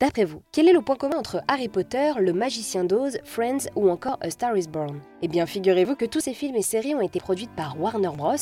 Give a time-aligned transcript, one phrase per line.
[0.00, 3.90] D'après vous, quel est le point commun entre Harry Potter, Le Magicien d'Oz, Friends ou
[3.90, 5.00] encore A Star is Born?
[5.22, 8.36] Eh bien, figurez-vous que tous ces films et séries ont été produits par Warner Bros.,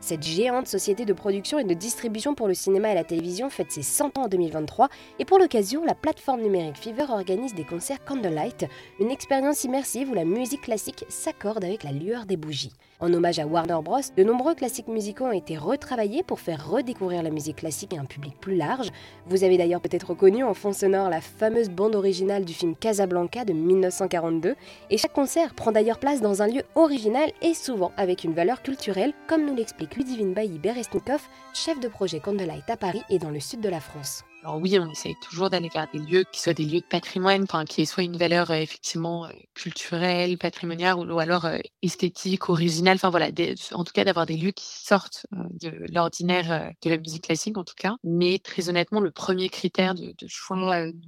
[0.00, 3.70] cette géante société de production et de distribution pour le cinéma et la télévision fête
[3.70, 4.88] ses 100 ans en 2023,
[5.18, 8.64] et pour l'occasion, la plateforme numérique Fever organise des concerts Candlelight,
[8.98, 12.72] une expérience immersive où la musique classique s'accorde avec la lueur des bougies.
[13.00, 17.22] En hommage à Warner Bros., de nombreux classiques musicaux ont été retravaillés pour faire redécouvrir
[17.22, 18.88] la musique classique à un public plus large.
[19.26, 23.44] Vous avez d'ailleurs peut-être reconnu en fond sonore la fameuse bande originale du film Casablanca
[23.44, 24.54] de 1942,
[24.90, 28.62] et chaque concert prend d'ailleurs place dans un lieu original et souvent avec une valeur
[28.62, 31.22] culturelle, comme nous l'explique Ludivine Bailly Beresnikov,
[31.54, 34.24] chef de projet Candlelight à Paris et dans le sud de la France.
[34.42, 37.44] Alors oui, on essaye toujours d'aller vers des lieux qui soient des lieux de patrimoine,
[37.44, 41.46] enfin qui aient soit une valeur effectivement culturelle, patrimoniale ou, alors
[41.82, 42.96] esthétique, originale.
[42.96, 43.28] Enfin voilà,
[43.72, 47.62] en tout cas d'avoir des lieux qui sortent de l'ordinaire de la musique classique en
[47.62, 47.94] tout cas.
[48.02, 50.56] Mais très honnêtement, le premier critère de, choix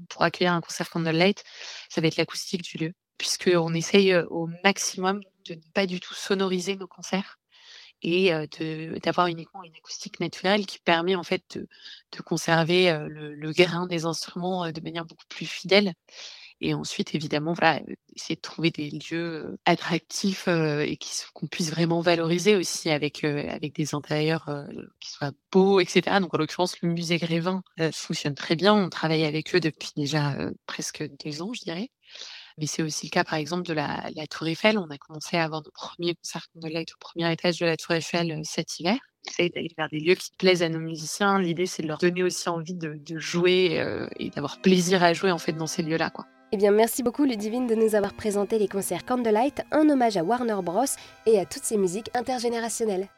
[0.08, 1.42] pour accueillir un concert Candlelight,
[1.88, 6.14] ça va être l'acoustique du lieu, puisqu'on essaye au maximum de ne pas du tout
[6.14, 7.40] sonoriser nos concerts
[8.02, 8.30] et
[9.02, 11.58] d'avoir uniquement une acoustique naturelle qui permet en fait
[12.12, 15.94] de, conserver le, grain des instruments de manière beaucoup plus fidèle.
[16.60, 17.80] Et ensuite, évidemment, voilà,
[18.14, 20.98] essayer de trouver des lieux attractifs et
[21.34, 24.48] qu'on puisse vraiment valoriser aussi avec, avec des intérieurs
[25.00, 26.20] qui soient beaux, etc.
[26.20, 28.74] Donc, en l'occurrence, le musée Grévin fonctionne très bien.
[28.74, 31.90] On travaille avec eux depuis déjà presque deux ans, je dirais.
[32.58, 34.78] Mais c'est aussi le cas, par exemple, de la, Tour Eiffel.
[34.78, 37.94] On a commencé à avoir nos premiers concerts Candlelight au premier étage de la Tour
[37.94, 38.96] Eiffel euh, cet hiver.
[39.22, 41.38] C'est d'aller vers des lieux qui plaisent à nos musiciens.
[41.38, 45.30] L'idée, c'est de leur donner aussi envie de, jouer euh, et d'avoir plaisir à jouer
[45.30, 46.26] en fait dans ces lieux-là, quoi.
[46.52, 50.22] Eh bien, merci beaucoup Ludivine de nous avoir présenté les concerts Candlelight, un hommage à
[50.22, 50.84] Warner Bros.
[51.26, 53.08] et à toutes ces musiques intergénérationnelles.